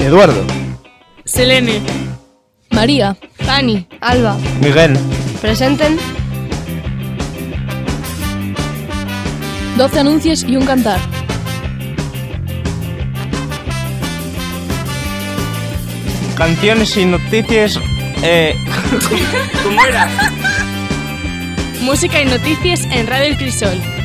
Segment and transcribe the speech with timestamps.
[0.00, 0.44] Eduardo.
[1.26, 1.82] Selene.
[2.70, 3.16] María.
[3.44, 3.86] Fanny.
[4.00, 4.38] Alba.
[4.60, 4.98] Miguel.
[5.42, 5.98] Presenten.
[9.76, 10.98] 12 anuncios y un cantar.
[16.36, 17.78] Canciones y noticias.
[18.22, 18.54] Eh...
[19.62, 20.08] ¿Cómo era?
[21.82, 23.99] Música y noticias en Radio El Crisol.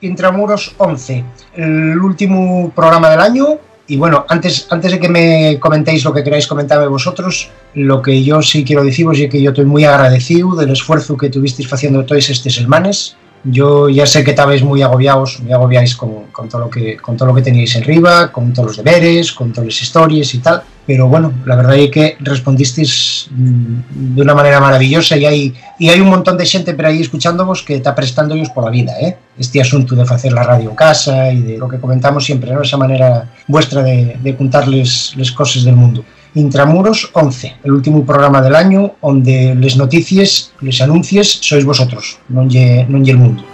[0.00, 1.24] Intramuros 11,
[1.56, 3.46] el último programa del año.
[3.88, 8.22] Y bueno, antes, antes de que me comentéis lo que queráis comentarme vosotros, lo que
[8.22, 12.04] yo sí quiero deciros es que yo estoy muy agradecido del esfuerzo que tuvisteis haciendo
[12.04, 13.16] todos estos semanas.
[13.44, 17.16] Yo ya sé que estabais muy agobiados, muy agobiáis con, con, todo lo que, con
[17.16, 20.38] todo lo que teníais en riba, con todos los deberes, con todas las historias y
[20.38, 20.62] tal.
[20.88, 25.90] Pero bueno, la verdad es que respondisteis mm, de una manera maravillosa y hay, y
[25.90, 29.18] hay un montón de gente por ahí escuchándonos que está prestándoos por la vida, ¿eh?
[29.38, 32.62] Este asunto de hacer la radio casa y de lo que comentamos siempre, ¿no?
[32.62, 36.06] Esa manera vuestra de, contarles las cosas del mundo.
[36.34, 42.80] Intramuros 11, el último programa del año donde les noticias, les anuncios sois vosotros, lle
[42.88, 43.44] el mundo.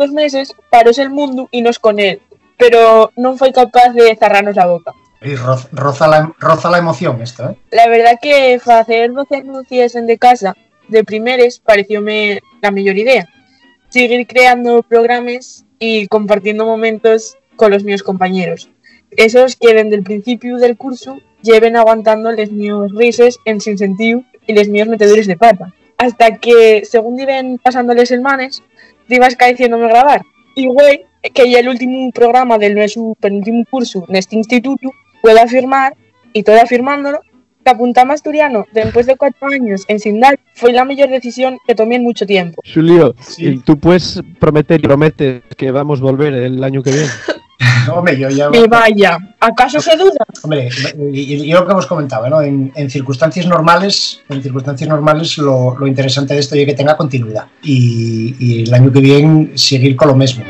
[0.00, 2.22] Estos meses paróse el mundo y nos con él,
[2.56, 4.96] pero non foi capaz de cerrarnos a boca.
[5.76, 7.54] Roza, la, roza la emoción esto, ¿eh?
[7.68, 10.56] La verdad que facer 12 anuncios en de casa
[10.88, 13.28] de primeres parecióme la mellor idea.
[13.92, 18.72] Seguir creando programas y compartiendo momentos con los míos compañeros.
[19.12, 24.24] Esos que desde el principio del curso lleven aguantando les míos rises en sin sentido
[24.46, 25.74] y les míos metedores de pata.
[25.98, 28.10] Hasta que, según iban pasándoles
[29.10, 30.22] semanas, ibas caiciéndome grabar.
[30.54, 31.04] Y güey,
[31.34, 34.90] que ya el último programa del nuestro penúltimo curso en este instituto,
[35.22, 35.94] puedo afirmar,
[36.32, 37.20] y todo afirmándolo,
[37.64, 41.74] que apuntar a Asturiano después de cuatro años en Sindal fue la mejor decisión que
[41.74, 42.62] tomé en mucho tiempo.
[42.72, 43.60] Julio, sí.
[43.64, 47.08] ¿tú puedes prometer y prometes que vamos a volver el año que viene?
[47.92, 48.48] Hombre, yo ya...
[48.52, 50.24] Y vaya, ¿acaso se duda?
[50.42, 50.70] Hombre,
[51.12, 52.40] y, y lo que hemos comentado, ¿no?
[52.40, 56.96] En, en, circunstancias normales, en circunstancias normales lo, lo interesante de esto es que tenga
[56.96, 60.44] continuidad y, y el año que viene seguir con lo mismo.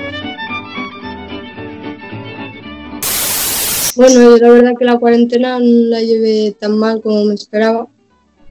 [3.96, 7.86] Bueno, la verdad que la cuarentena no la llevé tan mal como me esperaba.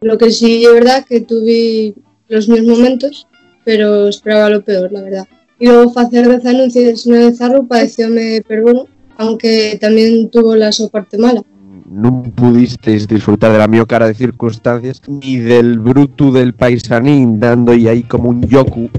[0.01, 1.93] Lo que sí es verdad que tuve
[2.27, 3.27] los mis momentos,
[3.63, 5.27] pero esperaba lo peor, la verdad.
[5.59, 8.87] Y luego hacer 10 anuncios en el Zarro parecióme perbono,
[9.17, 11.43] aunque también tuvo la su parte mala.
[11.89, 17.73] No pudisteis disfrutar de la mío cara de circunstancias ni del bruto del paisanín dando
[17.73, 18.89] y ahí como un yoku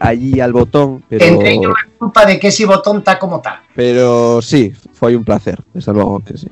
[0.00, 1.24] allí al botón, pero...
[1.24, 3.62] Entre yo culpa de que ese botón está como está.
[3.74, 6.48] Pero sí, fue un placer, desde luego que sí.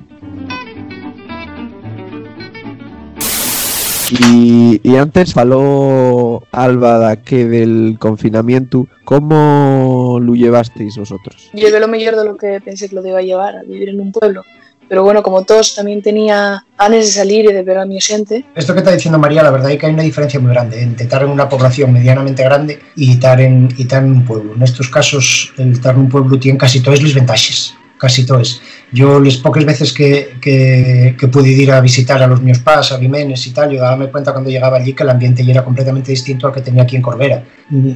[4.11, 11.51] Y, y antes faló Alba da que del confinamiento, ¿cómo lo llevasteis vosotros?
[11.53, 14.01] Llevé lo mejor de lo que pensé que lo iba a llevar, a vivir en
[14.01, 14.45] un pueblo.
[14.89, 18.45] Pero bueno, como todos, también tenía ganas de salir y de ver a mi gente.
[18.55, 21.05] Esto que está diciendo María, la verdad es que hay una diferencia muy grande entre
[21.05, 24.55] estar en una población medianamente grande y estar en, y estar en un pueblo.
[24.55, 28.61] En estos casos, el estar en un pueblo tiene casi todas las ventajas, casi todas.
[28.93, 32.93] Yo las pocas veces que, que, que, pude ir a visitar a los míos pas,
[32.93, 35.65] a Vimenes y tal, yo daba cuenta cuando llegaba allí que el ambiente ya era
[35.65, 37.43] completamente distinto al que tenía aquí en Corbera.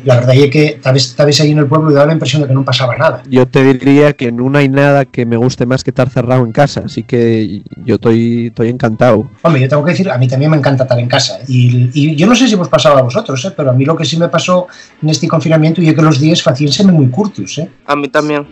[0.05, 2.55] La verdad es que estabas ahí en el pueblo y daba la impresión de que
[2.55, 3.23] no pasaba nada.
[3.29, 6.53] Yo te diría que no hay nada que me guste más que estar cerrado en
[6.53, 9.31] casa, así que yo estoy, estoy encantado.
[9.41, 11.39] Hombre, yo tengo que decir, a mí también me encanta estar en casa.
[11.49, 13.53] Y, y yo no sé si os pasaba a vosotros, ¿eh?
[13.57, 14.67] pero a mí lo que sí me pasó
[15.03, 17.59] en este confinamiento y es que los días facíanse muy curtos.
[17.59, 17.71] ¿eh?
[17.87, 18.47] A mí también.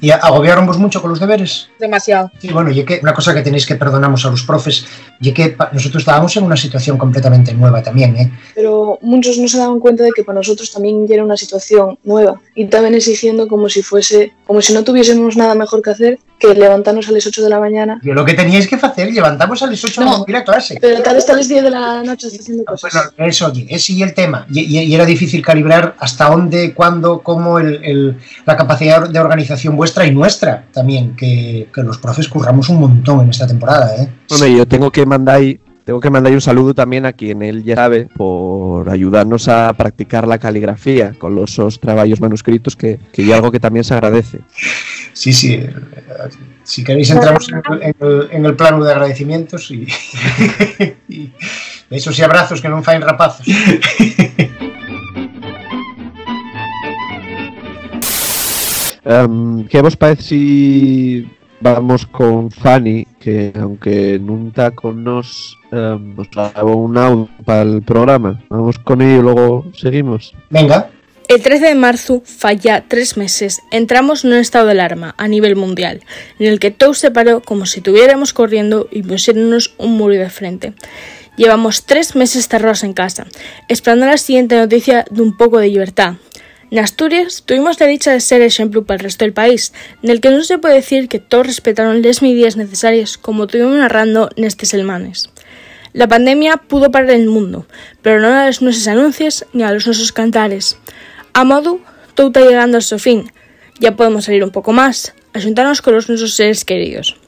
[0.00, 1.68] ¿Y agobiaron vos mucho con los deberes?
[1.78, 2.30] Demasiado.
[2.38, 4.86] Sí, bueno, y que una cosa que tenéis que perdonamos a los profes,
[5.20, 8.32] y que nosotros estábamos en una situación completamente nueva también, ¿eh?
[8.54, 12.40] Pero muchos no se daban cuenta de que para nosotros también era una situación nueva
[12.54, 16.54] y también exigiendo como si fuese, como si no tuviésemos nada mejor que hacer que
[16.54, 18.00] levantarnos a las 8 de la mañana.
[18.02, 20.78] Yo lo que teníais que hacer, levantamos a las 8 no, de la clase.
[20.80, 23.12] Pero tal vez a las 10 de la noche haciendo cosas.
[23.16, 24.46] Bueno, eso, ese y el tema.
[24.50, 29.18] Y, y, y, era difícil calibrar hasta dónde, cuándo, cómo el, el, la capacidad de
[29.18, 33.94] organización vuestra y nuestra también, que, que, los profes curramos un montón en esta temporada.
[33.96, 34.08] ¿eh?
[34.30, 37.62] Hombre, yo tengo que mandar ahí Tengo que mandar un saludo también a quien él
[37.62, 43.32] ya sabe por ayudarnos a practicar la caligrafía con los trabajos manuscritos que, que es
[43.32, 44.40] algo que también se agradece.
[45.16, 45.54] Sí, sí.
[45.54, 45.72] eh,
[46.62, 49.86] Si queréis entramos en el, en el- en el plano de agradecimientos y,
[51.08, 51.32] y
[51.88, 53.46] besos y abrazos que non faen rapazos.
[59.04, 61.30] Em, ¿Qué vos parece si
[61.60, 67.82] vamos con Fanny, que aunque nunca con nos, em, nos grabó un audio para el
[67.82, 68.40] programa?
[68.50, 70.34] Vamos con ello y luego seguimos.
[70.50, 70.90] Venga,
[71.28, 75.56] El 13 de marzo, falla tres meses, entramos en un estado de alarma a nivel
[75.56, 76.04] mundial,
[76.38, 80.30] en el que todo se paró como si estuviéramos corriendo y pusiéramos un muro de
[80.30, 80.74] frente.
[81.36, 83.26] Llevamos tres meses cerrados en casa,
[83.68, 86.14] esperando la siguiente noticia de un poco de libertad.
[86.70, 89.72] En Asturias tuvimos la dicha de ser ejemplo para el resto del país,
[90.04, 93.76] en el que no se puede decir que todos respetaron las medidas necesarias como estuvimos
[93.76, 95.30] narrando en estos selmanes.
[95.92, 97.66] La pandemia pudo parar el mundo,
[98.02, 100.76] pero no a los nuestros anuncios ni a los nuestros cantares.
[101.36, 101.80] A modo,
[102.14, 103.30] todo está llegando a su fin.
[103.78, 107.18] Ya podemos salir un poco más, a juntarnos con los nuestros seres queridos.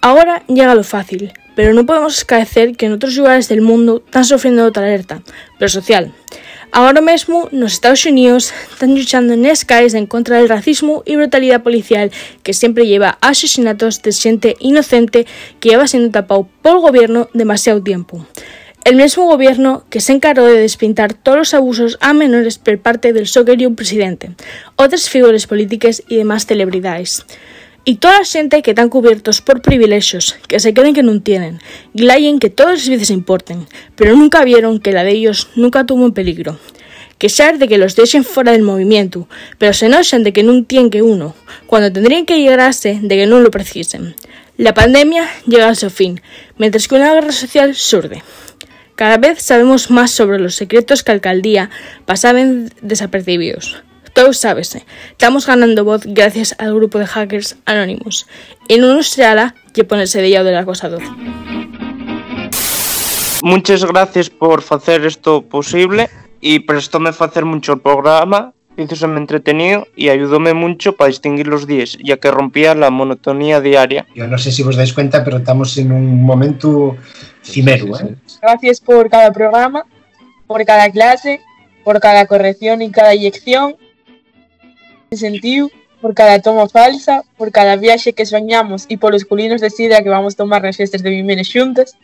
[0.00, 4.24] Ahora llega lo fácil, pero no podemos escaecer que en otros lugares del mundo están
[4.24, 5.22] sufriendo otra alerta,
[5.58, 6.10] pero social.
[6.72, 11.62] Ahora mismo, nos Estados Unidos están luchando en calles en contra del racismo y brutalidad
[11.62, 12.10] policial
[12.42, 15.26] que siempre lleva a asesinatos de gente inocente
[15.60, 18.24] que lleva siendo tapado por el gobierno demasiado tiempo.
[18.84, 23.12] El mismo gobierno que se encargó de despintar todos los abusos a menores por parte
[23.12, 24.30] del so querido presidente,
[24.76, 27.24] otras figuras políticas y demás celebridades.
[27.84, 31.60] Y toda la gente que están cubiertos por privilegios, que se creen que no tienen,
[31.92, 33.66] glayen que todos les vidas importen,
[33.96, 36.58] pero nunca vieron que la de ellos nunca tuvo en peligro.
[37.18, 39.28] Que saber de que los dejen fuera del movimiento,
[39.58, 41.34] pero se enojan de que no tienen que uno,
[41.66, 44.14] cuando tendrían que llegarse de que no lo precisen.
[44.56, 46.20] La pandemia llega a su fin,
[46.58, 48.22] mientras que una guerra social surde.
[49.00, 51.70] Cada vez sabemos más sobre los secretos que alcaldía
[52.04, 53.82] pasaban desapercibidos.
[54.12, 54.84] Todo sábese.
[55.12, 58.26] Estamos ganando voz gracias al grupo de hackers anónimos.
[58.68, 61.00] Y no nos será que ponerse de lado del acosador.
[63.42, 66.10] Muchas gracias por hacer esto posible
[66.42, 71.96] y prestóme facer mucho el programa, hízoseme entretenido y ayudóme mucho para distinguir los días,
[72.04, 74.06] ya que rompía la monotonía diaria.
[74.14, 76.98] yo no sé si os dais cuenta, pero estamos en un momento
[77.42, 78.14] cimero, ¿eh?
[78.40, 79.84] Gracias por cada programa,
[80.46, 81.40] por cada clase,
[81.84, 83.76] por cada corrección y cada inyección.
[85.10, 85.70] En sentido,
[86.00, 90.02] por cada toma falsa, por cada viaje que soñamos y por los culinos de sidra
[90.02, 91.96] que vamos tomar nas festas de Vimenes xuntas.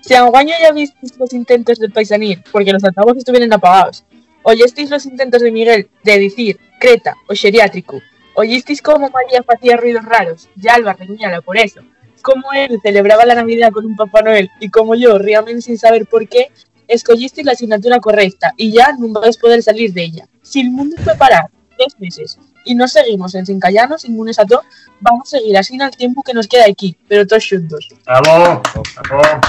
[0.00, 4.04] Si anguaño ya visteis los intentos de paisanir, porque los altavoces estuvieron apagados,
[4.42, 8.00] oyesteis los intentos de Miguel de decir Creta o geriátrico,
[8.34, 11.80] oyisteis cómo María hacía ruidos raros, y Alba reñala por eso,
[12.26, 16.06] cómo él celebraba la Navidad con un Papá Noel y como yo, ríame sin saber
[16.06, 16.50] por qué,
[16.88, 20.28] escogisteis la asignatura correcta y ya no vais a poder salir de ella.
[20.42, 24.44] Si el mundo fue parar tres meses y no seguimos en sin callarnos, inmunes a
[24.44, 24.62] todo,
[25.00, 27.88] vamos a seguir así al tiempo que nos queda aquí, pero todos juntos.
[28.04, 28.60] Bravo,
[29.08, 29.40] bravo.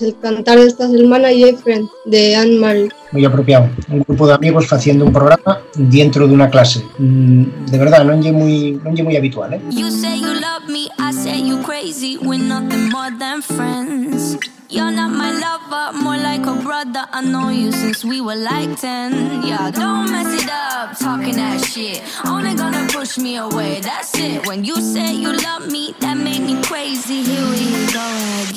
[0.00, 2.88] El cantar de esta semana y Friend de Anne Marie.
[3.12, 3.68] Muy apropiado.
[3.90, 6.82] Un grupo de amigos haciendo un programa dentro de una clase.
[6.98, 9.60] Mm, De verdad, non é moi, non é moi habitual, eh?
[9.68, 12.16] You say you love me, I say you crazy.
[12.16, 14.38] We're nothing more than friends.
[14.70, 17.04] You're not my lover, more like a brother.
[17.12, 19.42] I know you since we were like 10.
[19.42, 22.00] Yeah, don't mess it up, talking that shit.
[22.24, 24.46] Only gonna push me away, that's it.
[24.46, 27.20] When you say you love me, that made me crazy.
[27.26, 28.09] Here we go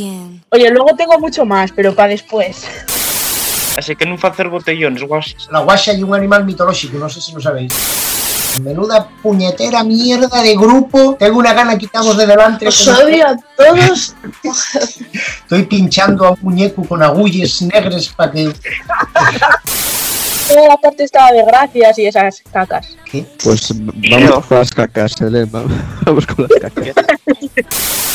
[0.03, 0.43] again.
[0.49, 2.65] Oye, luego tengo mucho más, pero para después.
[3.77, 5.47] Así que no hacer botellones, guasis.
[5.51, 7.73] La guaxa é un animal mitolóxico, non sei se lo sabéis.
[8.61, 11.15] Menuda puñetera mierda de grupo.
[11.17, 12.67] Tengo una gana quitamos de delante.
[12.67, 14.13] Os odio a todos.
[15.41, 18.53] Estoy pinchando a un muñeco con agulles negras para que...
[20.47, 22.95] Toda la parte estaba de gracias y esas cacas.
[23.05, 23.25] ¿Qué?
[23.43, 25.15] Pues vamos con las cacas.
[26.05, 26.93] Vamos con las cacas.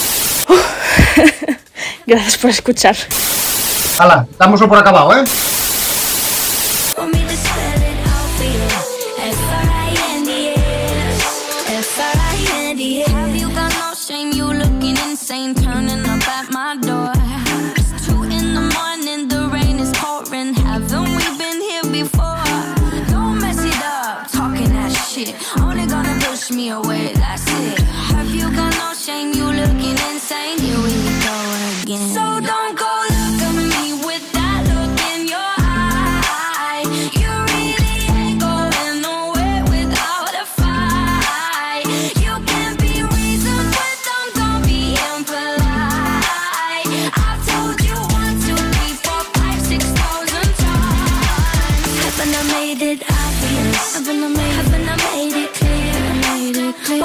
[2.08, 2.96] Gracias por escuchar.
[3.98, 5.24] Hala, dámoslo por acabado, ¿eh?
[15.78, 16.07] Want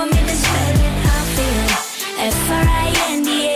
[0.05, 0.19] me
[2.23, 3.55] F-R-I-N-D-S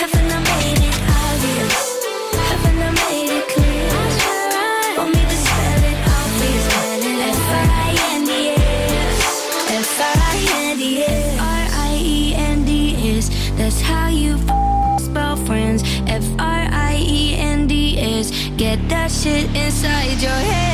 [0.00, 1.76] Haven't made it obvious?
[2.50, 3.88] Haven't made it clear?
[5.12, 5.22] Me
[13.56, 14.38] That's how you
[14.98, 15.82] spell friends.
[16.06, 16.46] F-R-I-E-N-D-S
[18.56, 20.73] Get that shit inside your head.